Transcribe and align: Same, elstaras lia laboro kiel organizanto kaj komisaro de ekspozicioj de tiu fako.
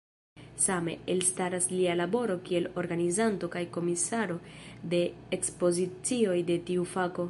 Same, 0.61 0.93
elstaras 1.15 1.67
lia 1.75 1.95
laboro 1.99 2.37
kiel 2.49 2.69
organizanto 2.83 3.49
kaj 3.57 3.63
komisaro 3.77 4.39
de 4.95 5.03
ekspozicioj 5.39 6.39
de 6.51 6.61
tiu 6.71 6.93
fako. 6.95 7.19